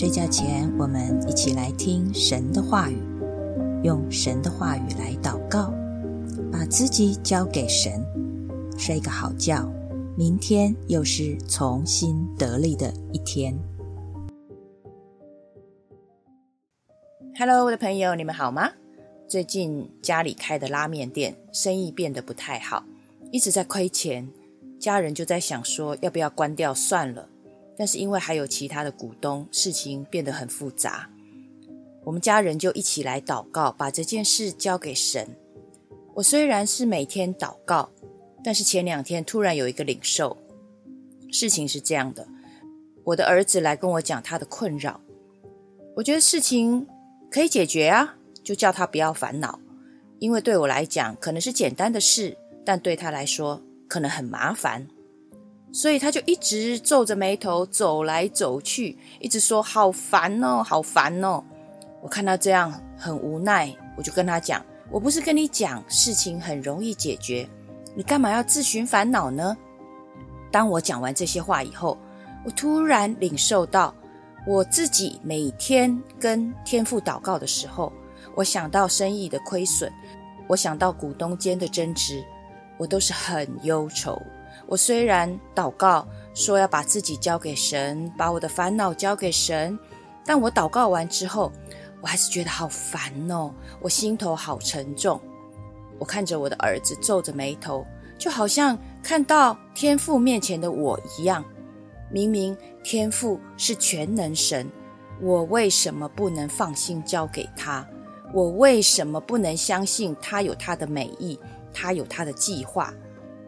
[0.00, 2.96] 睡觉前，我们一起来听神的话语，
[3.84, 5.74] 用神的话语来祷告，
[6.50, 8.02] 把自己交给神，
[8.78, 9.70] 睡个好觉。
[10.16, 13.54] 明天又是重新得力的一天。
[17.38, 18.70] Hello，我的朋友，你们好吗？
[19.28, 22.84] 最近家里开的拉面店生意变得不太好，
[23.30, 24.30] 一直在亏钱，
[24.78, 27.28] 家人就在想说要不要关掉算了。
[27.80, 31.08] 但是因为还有其他的股东，事情变得很复杂。
[32.04, 35.26] 我们家人就一起来祷告，把这件事交给神。
[36.12, 37.88] 我虽然是每天祷告，
[38.44, 40.36] 但是前两天突然有一个领受。
[41.32, 42.28] 事情是这样的，
[43.02, 45.00] 我的儿子来跟我讲他的困扰，
[45.96, 46.86] 我觉得事情
[47.30, 49.58] 可以解决啊，就叫他不要烦恼。
[50.18, 54.86] 因为对我来讲可能是简单的事，但对他来说可能很麻烦。
[55.72, 61.42] 所以他就一直皱着眉头走来走去，一直说好烦哦，好烦哦。
[62.02, 67.48] 我看到这样很无奈，我就跟他讲：“我不是跟你讲事情很容易解决，
[67.94, 69.56] 你干嘛要自寻烦恼呢？”
[70.50, 71.96] 当我讲完这些话以后，
[72.44, 73.94] 我突然领受到，
[74.46, 77.92] 我自己每天跟天父祷告的时候，
[78.34, 79.92] 我想到生意的亏损，
[80.48, 82.24] 我想到股东间的争执，
[82.78, 84.20] 我都是很忧愁。
[84.66, 89.78] 我虽然祷告说要把自己交给神，把我的烦恼交给神，
[90.24, 91.50] 但我祷告完之后，
[92.00, 95.20] 我还是觉得好烦哦，我心头好沉重。
[95.98, 97.84] 我看着我的儿子皱着眉头，
[98.16, 101.44] 就好像看到天父面前的我一样。
[102.10, 104.68] 明明天父是全能神，
[105.20, 107.86] 我为什么不能放心交给他？
[108.32, 111.38] 我为什么不能相信他有他的美意，
[111.72, 112.94] 他有他的计划？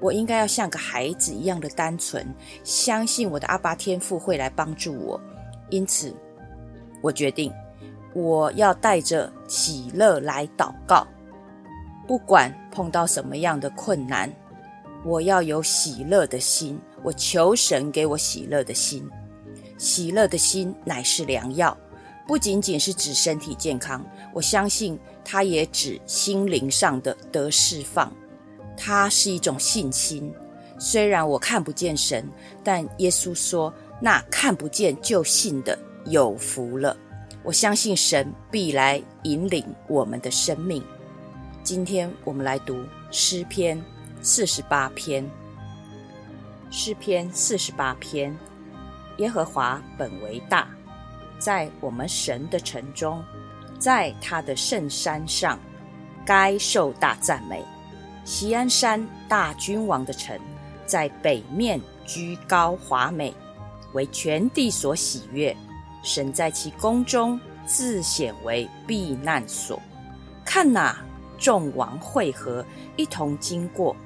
[0.00, 2.26] 我应该要像个孩子一样的单纯，
[2.62, 5.20] 相信我的阿爸天父会来帮助我。
[5.70, 6.14] 因此，
[7.02, 7.52] 我决定
[8.14, 11.06] 我要带着喜乐来祷告，
[12.06, 14.32] 不管碰到什么样的困难，
[15.04, 16.78] 我要有喜乐的心。
[17.04, 19.08] 我求神给我喜乐的心，
[19.78, 21.76] 喜乐的心乃是良药，
[22.26, 24.04] 不仅仅是指身体健康，
[24.34, 28.12] 我相信它也指心灵上的得释放。
[28.80, 30.32] 它是一种信心，
[30.78, 32.26] 虽然我看不见神，
[32.62, 36.96] 但耶稣说：“那看不见就信的有福了。”
[37.42, 40.82] 我相信神必来引领我们的生命。
[41.62, 43.82] 今天我们来读诗篇
[44.22, 45.28] 四十八篇。
[46.70, 48.36] 诗篇四十八篇：
[49.16, 50.68] 耶和华本为大，
[51.38, 53.24] 在我们神的城中，
[53.78, 55.58] 在他的圣山上，
[56.26, 57.64] 该受大赞美。
[58.28, 60.38] 锡安山大君王的城，
[60.84, 63.32] 在北面居高华美，
[63.94, 65.56] 为全地所喜悦。
[66.02, 69.80] 神在其宫中自显为避难所。
[70.44, 70.98] 看哪，
[71.38, 72.62] 众王会合，
[72.96, 73.96] 一同经过。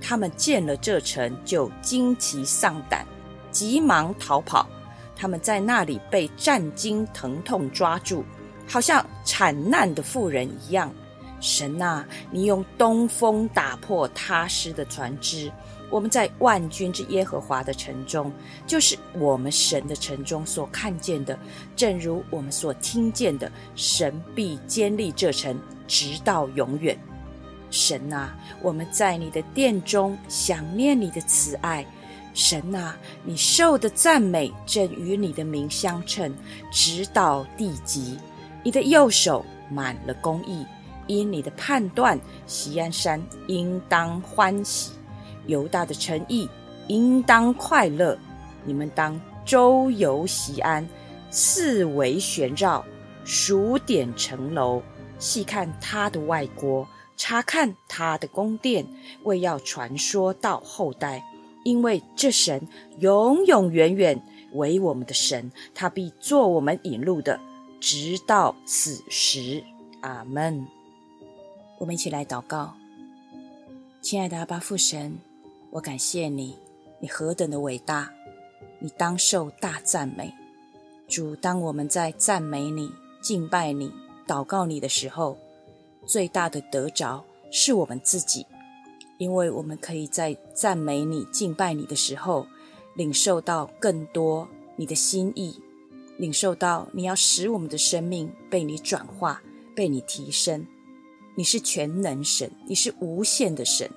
[0.00, 3.04] 他们见了这城，就惊奇丧胆，
[3.50, 4.66] 急忙逃跑。
[5.14, 8.24] 他们在那里被战惊疼痛抓住，
[8.66, 10.90] 好像惨难的妇人一样。
[11.40, 15.50] 神啊，你用东风打破他失的船只。
[15.90, 18.30] 我们在万军之耶和华的城中，
[18.66, 21.38] 就是我们神的城中所看见的，
[21.74, 26.98] 正如我们所听见的，神必坚立这城，直到永远。
[27.70, 31.86] 神啊，我们在你的殿中想念你的慈爱。
[32.34, 32.94] 神啊，
[33.24, 36.32] 你受的赞美正与你的名相称，
[36.70, 38.18] 直到地极。
[38.62, 40.66] 你的右手满了公义。
[41.08, 44.92] 因你的判断，西安山应当欢喜，
[45.46, 46.48] 犹大的诚意
[46.86, 48.16] 应当快乐。
[48.64, 50.88] 你们当周游西安，
[51.30, 52.84] 四围旋绕，
[53.24, 54.80] 数点城楼，
[55.18, 56.86] 细看他的外国，
[57.16, 58.86] 查看他的宫殿，
[59.24, 61.24] 为要传说到后代。
[61.64, 62.66] 因为这神
[63.00, 64.22] 永永远远
[64.52, 67.40] 为我们的神，他必做我们引路的，
[67.80, 69.64] 直到此时。
[70.00, 70.77] 阿门。
[71.78, 72.74] 我们一起来祷告，
[74.02, 75.16] 亲爱的阿巴父神，
[75.70, 76.56] 我感谢你，
[76.98, 78.12] 你何等的伟大，
[78.80, 80.34] 你当受大赞美。
[81.06, 82.90] 主，当我们在赞美你、
[83.22, 83.92] 敬拜你、
[84.26, 85.38] 祷告你的时候，
[86.04, 88.44] 最大的得着是我们自己，
[89.18, 92.48] 因为我们可以在赞美你、敬拜你的时候，
[92.96, 95.62] 领受到更多你的心意，
[96.16, 99.40] 领受到你要使我们的生命被你转化、
[99.76, 100.66] 被你提升。
[101.38, 103.88] 你是全能神，你是无限的神，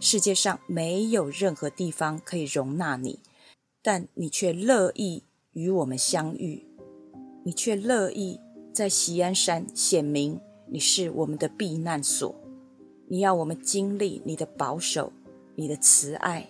[0.00, 3.20] 世界上没有任何地方可以容纳你，
[3.82, 6.66] 但你却乐意与我们相遇。
[7.44, 8.40] 你却乐意
[8.72, 10.40] 在西安山显明
[10.70, 12.34] 你是我们的避难所。
[13.08, 15.12] 你要我们经历你的保守，
[15.54, 16.48] 你的慈爱，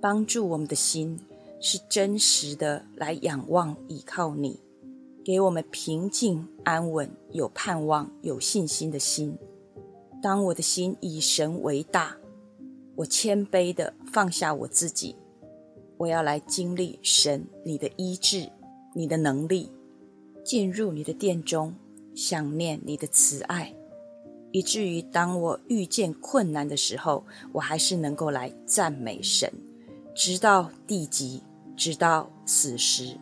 [0.00, 1.18] 帮助我们的心
[1.60, 4.60] 是真实的来仰望依靠你，
[5.24, 9.36] 给我们平静安稳、有盼望、有信心的心。
[10.22, 12.16] 当我的心以神为大，
[12.94, 15.16] 我谦卑的放下我自己，
[15.96, 18.48] 我要来经历神你的医治、
[18.94, 19.68] 你的能力，
[20.44, 21.74] 进入你的殿中，
[22.14, 23.74] 想念你的慈爱。
[24.52, 29.52] 以至于当我遇见困难的时候，我还是能够来赞美神，
[30.14, 31.42] 直到地极，
[31.76, 33.18] 直到死时，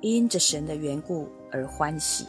[0.00, 2.24] 因着神的缘故而欢喜，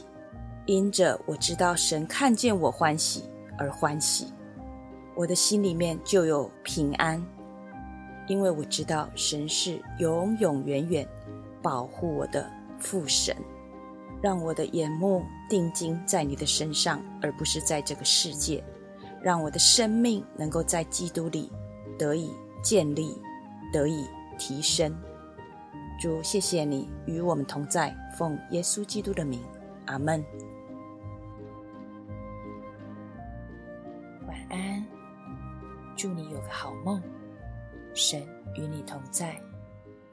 [0.66, 3.24] 因着我知道神看见我欢喜
[3.58, 4.34] 而欢喜，
[5.16, 7.24] 我的心里面就有平安，
[8.28, 11.08] 因为我知道神是永永远远
[11.62, 12.50] 保护我的
[12.80, 13.36] 父神。
[14.22, 18.64] 让我的眼目定睛在你的身上，而不是在这个世界。
[19.22, 21.52] 让我的生命能够在基督里
[21.98, 22.32] 得以
[22.64, 23.20] 建立，
[23.72, 24.06] 得以
[24.38, 24.96] 提升。
[26.00, 29.44] 主，谢谢你与我们同在，奉耶稣基督的名，
[29.86, 30.24] 阿门。
[36.06, 37.02] 祝你有个好梦，
[37.96, 38.22] 神
[38.54, 39.42] 与你同在，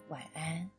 [0.09, 0.73] 晚安。